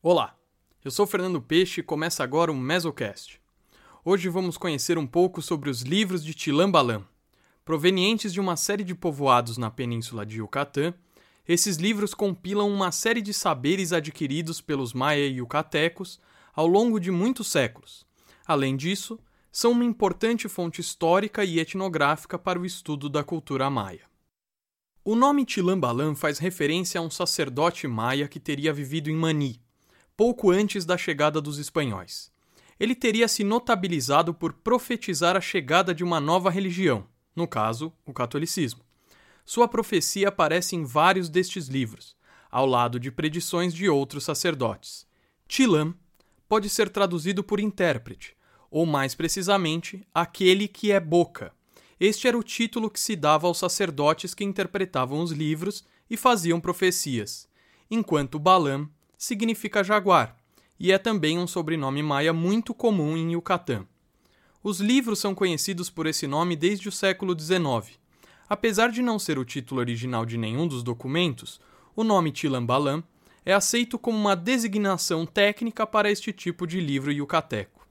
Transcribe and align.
Olá, 0.00 0.38
eu 0.84 0.92
sou 0.92 1.08
Fernando 1.08 1.42
Peixe 1.42 1.80
e 1.80 1.82
começa 1.82 2.22
agora 2.22 2.52
o 2.52 2.56
Mesocast. 2.56 3.40
Hoje 4.04 4.28
vamos 4.28 4.56
conhecer 4.56 4.96
um 4.96 5.06
pouco 5.08 5.42
sobre 5.42 5.68
os 5.68 5.82
livros 5.82 6.24
de 6.24 6.34
Tilambalam. 6.34 7.04
Provenientes 7.64 8.32
de 8.32 8.38
uma 8.38 8.56
série 8.56 8.84
de 8.84 8.94
povoados 8.94 9.58
na 9.58 9.72
península 9.72 10.24
de 10.24 10.38
Yucatán, 10.38 10.94
esses 11.48 11.78
livros 11.78 12.14
compilam 12.14 12.72
uma 12.72 12.92
série 12.92 13.20
de 13.20 13.34
saberes 13.34 13.92
adquiridos 13.92 14.60
pelos 14.60 14.92
maia 14.92 15.26
e 15.26 15.38
yucatecos 15.38 16.20
ao 16.54 16.68
longo 16.68 17.00
de 17.00 17.10
muitos 17.10 17.48
séculos. 17.48 18.06
Além 18.46 18.76
disso, 18.76 19.18
são 19.50 19.72
uma 19.72 19.84
importante 19.84 20.48
fonte 20.48 20.80
histórica 20.80 21.44
e 21.44 21.58
etnográfica 21.58 22.38
para 22.38 22.60
o 22.60 22.64
estudo 22.64 23.08
da 23.08 23.24
cultura 23.24 23.68
maia. 23.68 24.06
O 25.04 25.16
nome 25.16 25.44
Tilambalam 25.44 26.14
faz 26.14 26.38
referência 26.38 27.00
a 27.00 27.02
um 27.02 27.10
sacerdote 27.10 27.88
maia 27.88 28.28
que 28.28 28.38
teria 28.38 28.72
vivido 28.72 29.10
em 29.10 29.16
Mani, 29.16 29.60
pouco 30.18 30.50
antes 30.50 30.84
da 30.84 30.98
chegada 30.98 31.40
dos 31.40 31.58
espanhóis. 31.58 32.32
Ele 32.80 32.96
teria 32.96 33.28
se 33.28 33.44
notabilizado 33.44 34.34
por 34.34 34.52
profetizar 34.52 35.36
a 35.36 35.40
chegada 35.40 35.94
de 35.94 36.02
uma 36.02 36.18
nova 36.18 36.50
religião, 36.50 37.06
no 37.36 37.46
caso, 37.46 37.92
o 38.04 38.12
catolicismo. 38.12 38.80
Sua 39.44 39.68
profecia 39.68 40.26
aparece 40.26 40.74
em 40.74 40.82
vários 40.82 41.28
destes 41.28 41.68
livros, 41.68 42.16
ao 42.50 42.66
lado 42.66 42.98
de 42.98 43.12
predições 43.12 43.72
de 43.72 43.88
outros 43.88 44.24
sacerdotes. 44.24 45.06
Tilam 45.46 45.94
pode 46.48 46.68
ser 46.68 46.88
traduzido 46.88 47.44
por 47.44 47.60
intérprete, 47.60 48.36
ou 48.72 48.84
mais 48.84 49.14
precisamente, 49.14 50.04
aquele 50.12 50.66
que 50.66 50.90
é 50.90 50.98
boca. 50.98 51.52
Este 52.00 52.26
era 52.26 52.36
o 52.36 52.42
título 52.42 52.90
que 52.90 52.98
se 52.98 53.14
dava 53.14 53.46
aos 53.46 53.58
sacerdotes 53.58 54.34
que 54.34 54.42
interpretavam 54.42 55.20
os 55.20 55.30
livros 55.30 55.84
e 56.10 56.16
faziam 56.16 56.58
profecias, 56.58 57.48
enquanto 57.88 58.40
Balam 58.40 58.90
significa 59.18 59.82
jaguar, 59.82 60.36
e 60.78 60.92
é 60.92 60.96
também 60.96 61.38
um 61.38 61.46
sobrenome 61.46 62.02
maia 62.02 62.32
muito 62.32 62.72
comum 62.72 63.16
em 63.16 63.32
Yucatán. 63.32 63.84
Os 64.62 64.80
livros 64.80 65.18
são 65.18 65.34
conhecidos 65.34 65.90
por 65.90 66.06
esse 66.06 66.26
nome 66.26 66.54
desde 66.54 66.88
o 66.88 66.92
século 66.92 67.38
XIX. 67.38 67.98
Apesar 68.48 68.90
de 68.90 69.02
não 69.02 69.18
ser 69.18 69.38
o 69.38 69.44
título 69.44 69.80
original 69.80 70.24
de 70.24 70.38
nenhum 70.38 70.66
dos 70.66 70.82
documentos, 70.82 71.60
o 71.94 72.04
nome 72.04 72.30
Tilambalam 72.30 73.02
é 73.44 73.52
aceito 73.52 73.98
como 73.98 74.16
uma 74.16 74.36
designação 74.36 75.26
técnica 75.26 75.86
para 75.86 76.10
este 76.10 76.32
tipo 76.32 76.66
de 76.66 76.80
livro 76.80 77.10
yucateco. 77.10 77.86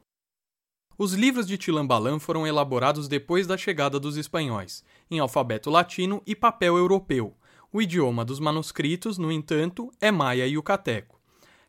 Os 0.98 1.14
livros 1.14 1.46
de 1.46 1.58
Tilambalam 1.58 2.20
foram 2.20 2.48
elaborados 2.48 3.08
depois 3.08 3.46
da 3.46 3.56
chegada 3.58 4.00
dos 4.00 4.18
espanhóis, 4.18 4.84
em 5.12 5.20
alfabeto 5.20 5.70
latino 5.70 6.24
e 6.26 6.36
papel 6.36 6.76
europeu. 6.78 7.36
O 7.72 7.82
idioma 7.82 8.26
dos 8.26 8.40
manuscritos, 8.40 9.18
no 9.18 9.32
entanto, 9.32 9.92
é 10.02 10.10
maia 10.10 10.48
yucateco. 10.48 11.17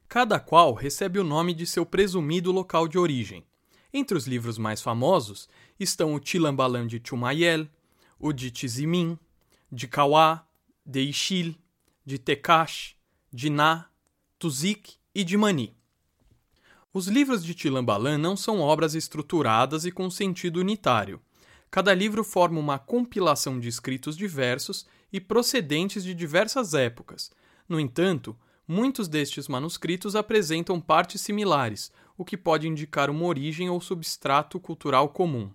Cada 0.08 0.40
qual 0.40 0.72
recebe 0.72 1.18
o 1.18 1.24
nome 1.24 1.52
de 1.52 1.66
seu 1.66 1.84
presumido 1.84 2.50
local 2.50 2.88
de 2.88 2.98
origem. 2.98 3.44
Entre 3.92 4.16
os 4.16 4.26
livros 4.26 4.56
mais 4.56 4.80
famosos 4.80 5.50
estão 5.78 6.14
o 6.14 6.18
Tilambalam 6.18 6.86
de 6.86 6.98
Chumayel, 7.04 7.68
o 8.18 8.32
de 8.32 8.50
Tizimin, 8.50 9.18
de 9.70 9.86
Kauá, 9.86 10.46
de 10.84 11.00
Ixil, 11.00 11.54
de 12.06 12.18
Tecash, 12.18 12.96
de 13.30 13.50
Ná, 13.50 13.86
Tuzik 14.38 14.94
e 15.14 15.22
de 15.22 15.36
Mani. 15.36 15.76
Os 16.90 17.06
livros 17.06 17.44
de 17.44 17.54
Tilambalam 17.54 18.16
não 18.16 18.34
são 18.34 18.60
obras 18.60 18.94
estruturadas 18.94 19.84
e 19.84 19.92
com 19.92 20.08
sentido 20.08 20.58
unitário. 20.58 21.20
Cada 21.70 21.92
livro 21.92 22.24
forma 22.24 22.58
uma 22.58 22.78
compilação 22.78 23.60
de 23.60 23.68
escritos 23.68 24.16
diversos 24.16 24.86
e 25.12 25.20
procedentes 25.20 26.02
de 26.02 26.14
diversas 26.14 26.72
épocas. 26.72 27.30
No 27.68 27.78
entanto, 27.78 28.34
Muitos 28.70 29.08
destes 29.08 29.48
manuscritos 29.48 30.14
apresentam 30.14 30.78
partes 30.78 31.22
similares, 31.22 31.90
o 32.18 32.24
que 32.24 32.36
pode 32.36 32.68
indicar 32.68 33.08
uma 33.08 33.24
origem 33.24 33.70
ou 33.70 33.80
substrato 33.80 34.60
cultural 34.60 35.08
comum. 35.08 35.50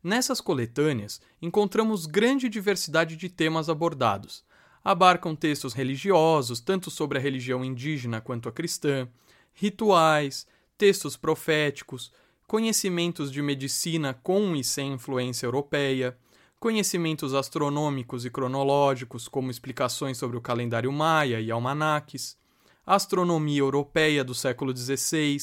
Nessas 0.00 0.40
coletâneas, 0.40 1.20
encontramos 1.42 2.06
grande 2.06 2.48
diversidade 2.48 3.16
de 3.16 3.28
temas 3.28 3.68
abordados. 3.68 4.44
Abarcam 4.84 5.34
textos 5.34 5.74
religiosos, 5.74 6.60
tanto 6.60 6.92
sobre 6.92 7.18
a 7.18 7.20
religião 7.20 7.64
indígena 7.64 8.20
quanto 8.20 8.48
a 8.48 8.52
cristã, 8.52 9.08
rituais, 9.52 10.46
textos 10.78 11.16
proféticos, 11.16 12.12
conhecimentos 12.46 13.32
de 13.32 13.42
medicina 13.42 14.14
com 14.14 14.54
e 14.54 14.62
sem 14.62 14.92
influência 14.92 15.44
europeia, 15.44 16.16
conhecimentos 16.58 17.34
astronômicos 17.34 18.24
e 18.24 18.30
cronológicos, 18.30 19.28
como 19.28 19.50
explicações 19.50 20.18
sobre 20.18 20.36
o 20.36 20.40
calendário 20.40 20.92
maia 20.92 21.40
e 21.40 21.50
almanaques, 21.50 22.36
astronomia 22.84 23.60
europeia 23.60 24.24
do 24.24 24.34
século 24.34 24.76
XVI, 24.76 25.38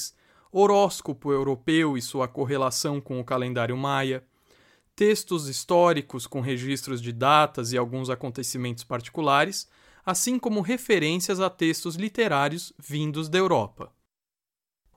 horóscopo 0.51 1.31
europeu 1.31 1.97
e 1.97 2.01
sua 2.01 2.27
correlação 2.27 2.99
com 2.99 3.19
o 3.19 3.23
calendário 3.23 3.77
maia, 3.77 4.23
textos 4.95 5.47
históricos 5.47 6.25
com 6.25 6.41
registros 6.41 7.01
de 7.01 7.11
datas 7.11 7.71
e 7.71 7.77
alguns 7.77 8.09
acontecimentos 8.09 8.83
particulares, 8.83 9.67
assim 10.05 10.39
como 10.39 10.61
referências 10.61 11.39
a 11.39 11.49
textos 11.49 11.95
literários 11.95 12.73
vindos 12.77 13.27
da 13.27 13.37
Europa. 13.37 13.91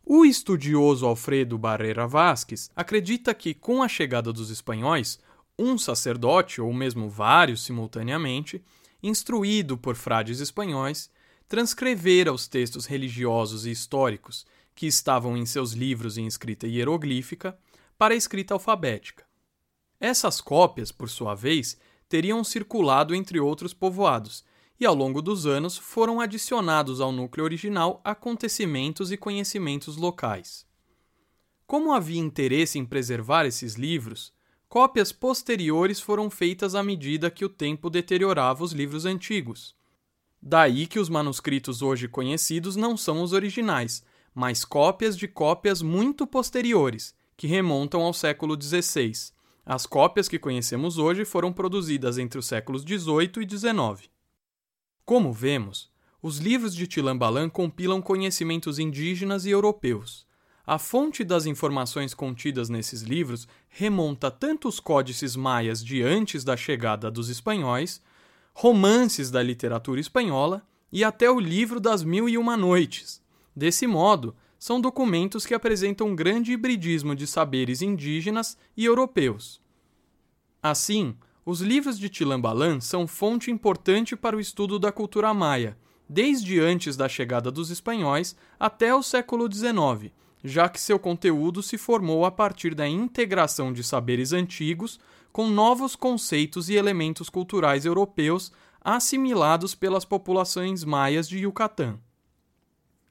O 0.04 0.24
estudioso 0.24 1.06
Alfredo 1.06 1.58
Barrera 1.58 2.06
Vasques 2.06 2.70
acredita 2.74 3.34
que, 3.34 3.52
com 3.52 3.82
a 3.82 3.88
chegada 3.88 4.32
dos 4.32 4.48
espanhóis, 4.48 5.20
um 5.58 5.76
sacerdote, 5.76 6.60
ou 6.60 6.72
mesmo 6.72 7.08
vários 7.08 7.64
simultaneamente, 7.64 8.62
instruído 9.02 9.76
por 9.76 9.96
frades 9.96 10.40
espanhóis, 10.40 11.10
transcrevera 11.48 12.32
os 12.32 12.46
textos 12.46 12.86
religiosos 12.86 13.66
e 13.66 13.70
históricos 13.70 14.46
que 14.74 14.86
estavam 14.86 15.36
em 15.36 15.44
seus 15.44 15.72
livros 15.72 16.16
em 16.16 16.26
escrita 16.26 16.66
hieroglífica 16.66 17.58
para 17.96 18.14
a 18.14 18.16
escrita 18.16 18.54
alfabética. 18.54 19.26
Essas 19.98 20.40
cópias, 20.40 20.92
por 20.92 21.08
sua 21.08 21.34
vez, 21.34 21.76
teriam 22.08 22.44
circulado 22.44 23.14
entre 23.14 23.40
outros 23.40 23.74
povoados 23.74 24.44
e, 24.78 24.86
ao 24.86 24.94
longo 24.94 25.20
dos 25.20 25.46
anos, 25.46 25.76
foram 25.76 26.20
adicionados 26.20 27.00
ao 27.00 27.10
núcleo 27.10 27.44
original 27.44 28.00
acontecimentos 28.04 29.10
e 29.10 29.16
conhecimentos 29.16 29.96
locais. 29.96 30.64
Como 31.66 31.92
havia 31.92 32.20
interesse 32.20 32.78
em 32.78 32.84
preservar 32.84 33.44
esses 33.44 33.74
livros, 33.74 34.32
Cópias 34.68 35.12
posteriores 35.12 35.98
foram 35.98 36.28
feitas 36.28 36.74
à 36.74 36.82
medida 36.82 37.30
que 37.30 37.42
o 37.42 37.48
tempo 37.48 37.88
deteriorava 37.88 38.62
os 38.62 38.72
livros 38.72 39.06
antigos. 39.06 39.74
Daí 40.42 40.86
que 40.86 40.98
os 40.98 41.08
manuscritos 41.08 41.80
hoje 41.80 42.06
conhecidos 42.06 42.76
não 42.76 42.94
são 42.94 43.22
os 43.22 43.32
originais, 43.32 44.04
mas 44.34 44.66
cópias 44.66 45.16
de 45.16 45.26
cópias 45.26 45.80
muito 45.80 46.26
posteriores, 46.26 47.14
que 47.34 47.46
remontam 47.46 48.02
ao 48.02 48.12
século 48.12 48.60
XVI. 48.60 49.32
As 49.64 49.86
cópias 49.86 50.28
que 50.28 50.38
conhecemos 50.38 50.98
hoje 50.98 51.24
foram 51.24 51.50
produzidas 51.50 52.18
entre 52.18 52.38
os 52.38 52.44
séculos 52.44 52.82
XVIII 52.82 53.42
e 53.42 53.48
XIX. 53.48 54.10
Como 55.02 55.32
vemos, 55.32 55.90
os 56.20 56.36
livros 56.36 56.74
de 56.74 56.86
Tilambalam 56.86 57.48
compilam 57.48 58.02
conhecimentos 58.02 58.78
indígenas 58.78 59.46
e 59.46 59.50
europeus. 59.50 60.27
A 60.70 60.78
fonte 60.78 61.24
das 61.24 61.46
informações 61.46 62.12
contidas 62.12 62.68
nesses 62.68 63.00
livros 63.00 63.48
remonta 63.70 64.30
tanto 64.30 64.68
os 64.68 64.78
códices 64.78 65.34
maias 65.34 65.82
de 65.82 66.02
antes 66.02 66.44
da 66.44 66.58
chegada 66.58 67.10
dos 67.10 67.30
espanhóis, 67.30 68.02
romances 68.52 69.30
da 69.30 69.42
literatura 69.42 69.98
espanhola 69.98 70.62
e 70.92 71.02
até 71.02 71.30
o 71.30 71.40
livro 71.40 71.80
das 71.80 72.04
Mil 72.04 72.28
e 72.28 72.36
Uma 72.36 72.54
Noites. 72.54 73.22
Desse 73.56 73.86
modo, 73.86 74.36
são 74.58 74.78
documentos 74.78 75.46
que 75.46 75.54
apresentam 75.54 76.08
um 76.08 76.14
grande 76.14 76.52
hibridismo 76.52 77.16
de 77.16 77.26
saberes 77.26 77.80
indígenas 77.80 78.58
e 78.76 78.84
europeus. 78.84 79.62
Assim, 80.62 81.16
os 81.46 81.62
livros 81.62 81.98
de 81.98 82.10
Tilambalan 82.10 82.78
são 82.78 83.06
fonte 83.06 83.50
importante 83.50 84.14
para 84.14 84.36
o 84.36 84.40
estudo 84.40 84.78
da 84.78 84.92
cultura 84.92 85.32
maia, 85.32 85.78
desde 86.06 86.60
antes 86.60 86.94
da 86.94 87.08
chegada 87.08 87.50
dos 87.50 87.70
espanhóis 87.70 88.36
até 88.60 88.94
o 88.94 89.02
século 89.02 89.50
XIX 89.50 90.12
já 90.42 90.68
que 90.68 90.80
seu 90.80 90.98
conteúdo 90.98 91.62
se 91.62 91.76
formou 91.76 92.24
a 92.24 92.30
partir 92.30 92.74
da 92.74 92.88
integração 92.88 93.72
de 93.72 93.82
saberes 93.82 94.32
antigos 94.32 94.98
com 95.32 95.48
novos 95.48 95.94
conceitos 95.94 96.68
e 96.68 96.74
elementos 96.74 97.28
culturais 97.28 97.84
europeus 97.84 98.52
assimilados 98.80 99.74
pelas 99.74 100.04
populações 100.04 100.84
maias 100.84 101.28
de 101.28 101.38
Yucatán. 101.38 101.98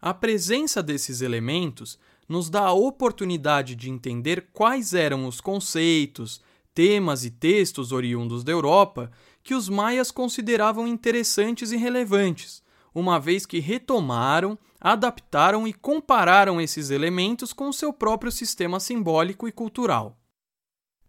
A 0.02 0.14
presença 0.14 0.82
desses 0.82 1.22
elementos 1.22 2.00
nos 2.28 2.50
dá 2.50 2.62
a 2.62 2.74
oportunidade 2.74 3.76
de 3.76 3.90
entender 3.90 4.50
quais 4.54 4.94
eram 4.94 5.28
os 5.28 5.40
conceitos, 5.42 6.42
temas 6.74 7.26
e 7.26 7.32
textos 7.32 7.92
oriundos 7.92 8.44
da 8.44 8.52
Europa 8.52 9.12
que 9.44 9.56
os 9.56 9.70
maias 9.70 10.12
consideravam 10.12 10.88
interessantes 10.88 11.72
e 11.72 11.78
relevantes, 11.78 12.62
uma 13.00 13.20
vez 13.20 13.46
que 13.46 13.60
retomaram, 13.60 14.58
adaptaram 14.82 15.68
e 15.68 15.74
compararam 15.74 16.60
esses 16.60 16.90
elementos 16.90 17.54
com 17.54 17.70
o 17.70 17.74
seu 17.74 17.94
próprio 17.94 18.32
sistema 18.32 18.80
simbólico 18.80 19.48
e 19.48 19.52
cultural. 19.52 20.18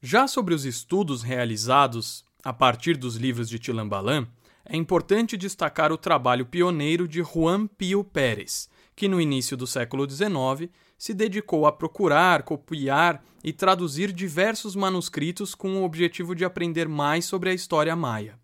Já 0.02 0.28
sobre 0.28 0.52
os 0.52 0.66
estudos 0.66 1.22
realizados 1.22 2.26
a 2.44 2.52
partir 2.52 2.94
dos 2.98 3.16
livros 3.16 3.48
de 3.48 3.58
Tilambalam, 3.58 4.28
é 4.66 4.76
importante 4.76 5.34
destacar 5.34 5.90
o 5.90 5.96
trabalho 5.96 6.44
pioneiro 6.44 7.08
de 7.08 7.22
Juan 7.22 7.66
Pio 7.66 8.04
Pérez, 8.04 8.68
que 8.94 9.08
no 9.08 9.18
início 9.18 9.56
do 9.56 9.66
século 9.66 10.08
XIX 10.08 10.70
se 10.98 11.14
dedicou 11.14 11.66
a 11.66 11.72
procurar, 11.72 12.42
copiar 12.42 13.24
e 13.42 13.50
traduzir 13.50 14.12
diversos 14.12 14.76
manuscritos 14.76 15.54
com 15.54 15.80
o 15.80 15.84
objetivo 15.84 16.34
de 16.34 16.44
aprender 16.44 16.86
mais 16.86 17.24
sobre 17.24 17.48
a 17.48 17.54
história 17.54 17.96
maia. 17.96 18.38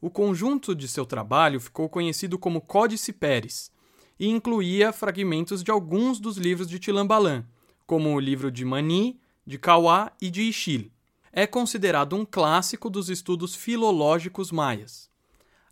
O 0.00 0.08
conjunto 0.10 0.74
de 0.74 0.86
seu 0.86 1.04
trabalho 1.04 1.58
ficou 1.58 1.88
conhecido 1.88 2.38
como 2.38 2.60
Códice 2.60 3.12
Pérez 3.12 3.72
e 4.18 4.28
incluía 4.28 4.92
fragmentos 4.92 5.62
de 5.62 5.70
alguns 5.70 6.20
dos 6.20 6.36
livros 6.36 6.68
de 6.68 6.78
Tilambalan, 6.78 7.44
como 7.86 8.14
o 8.14 8.20
livro 8.20 8.50
de 8.50 8.64
Mani, 8.64 9.20
de 9.44 9.58
Kauá 9.58 10.12
e 10.20 10.30
de 10.30 10.42
Ixil. 10.42 10.90
É 11.32 11.46
considerado 11.46 12.14
um 12.14 12.24
clássico 12.24 12.88
dos 12.88 13.08
estudos 13.08 13.54
filológicos 13.54 14.52
maias. 14.52 15.10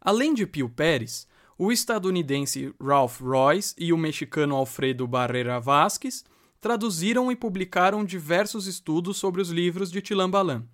Além 0.00 0.34
de 0.34 0.46
Pio 0.46 0.68
Pérez, 0.68 1.28
o 1.58 1.70
estadunidense 1.70 2.74
Ralph 2.80 3.20
Royce 3.20 3.74
e 3.78 3.92
o 3.92 3.98
mexicano 3.98 4.54
Alfredo 4.54 5.06
Barrera 5.06 5.58
Vasquez 5.60 6.24
traduziram 6.60 7.30
e 7.30 7.36
publicaram 7.36 8.04
diversos 8.04 8.66
estudos 8.66 9.16
sobre 9.18 9.40
os 9.40 9.50
livros 9.50 9.90
de 9.90 10.02
Tilambalan. 10.02 10.64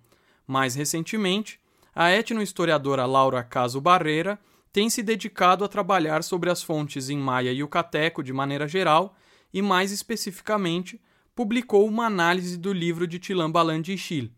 Mais 0.45 0.75
recentemente, 0.75 1.59
a 1.95 2.11
etnohistoriadora 2.11 3.05
Laura 3.05 3.43
Caso 3.43 3.79
Barreira 3.79 4.39
tem 4.71 4.89
se 4.89 5.03
dedicado 5.03 5.63
a 5.63 5.67
trabalhar 5.67 6.23
sobre 6.23 6.49
as 6.49 6.63
fontes 6.63 7.09
em 7.09 7.17
maia 7.17 7.51
e 7.51 7.59
yucateco 7.59 8.23
de 8.23 8.33
maneira 8.33 8.67
geral 8.67 9.15
e, 9.53 9.61
mais 9.61 9.91
especificamente, 9.91 10.99
publicou 11.35 11.87
uma 11.87 12.07
análise 12.07 12.57
do 12.57 12.73
livro 12.73 13.05
de 13.05 13.19
Tilambalan 13.19 13.81
de 13.81 13.93
Ixil. 13.93 14.31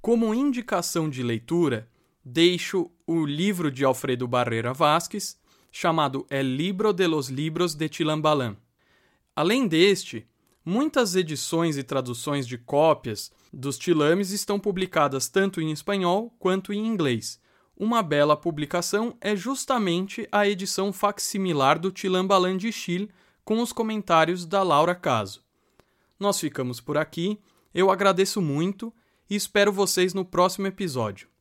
Como 0.00 0.34
indicação 0.34 1.08
de 1.08 1.22
leitura, 1.22 1.88
deixo 2.24 2.90
o 3.06 3.24
livro 3.24 3.70
de 3.70 3.84
Alfredo 3.84 4.26
Barreira 4.26 4.72
Vasques, 4.72 5.40
chamado 5.70 6.26
El 6.28 6.56
Libro 6.56 6.92
de 6.92 7.06
los 7.06 7.28
Libros 7.28 7.74
de 7.74 7.88
Tilambalan. 7.88 8.56
Além 9.34 9.66
deste, 9.66 10.28
muitas 10.64 11.14
edições 11.16 11.76
e 11.76 11.82
traduções 11.82 12.46
de 12.46 12.56
cópias 12.56 13.32
dos 13.52 13.78
tilames 13.78 14.30
estão 14.30 14.58
publicadas 14.58 15.28
tanto 15.28 15.60
em 15.60 15.70
espanhol 15.70 16.34
quanto 16.38 16.72
em 16.72 16.86
inglês. 16.86 17.40
Uma 17.76 18.02
bela 18.02 18.36
publicação 18.36 19.16
é 19.20 19.34
justamente 19.34 20.28
a 20.30 20.46
edição 20.46 20.92
facsimilar 20.92 21.78
do 21.78 21.90
Tilambalan 21.90 22.56
de 22.56 22.70
Chile, 22.70 23.10
com 23.44 23.60
os 23.60 23.72
comentários 23.72 24.46
da 24.46 24.62
Laura 24.62 24.94
Caso. 24.94 25.42
Nós 26.18 26.38
ficamos 26.38 26.80
por 26.80 26.96
aqui, 26.96 27.40
eu 27.74 27.90
agradeço 27.90 28.40
muito 28.40 28.92
e 29.28 29.34
espero 29.34 29.72
vocês 29.72 30.14
no 30.14 30.24
próximo 30.24 30.66
episódio. 30.68 31.31